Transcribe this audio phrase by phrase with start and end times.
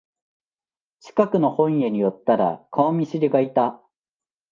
[1.01, 3.83] 近くの本屋に寄ったら顔見知りがいた